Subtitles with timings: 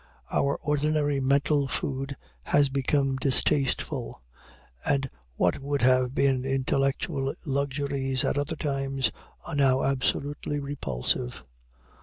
[0.31, 2.15] Our ordinary mental food
[2.45, 4.23] has become distasteful,
[4.83, 9.11] and what would have been intellectual luxuries at other times,
[9.45, 11.43] are now absolutely repulsive.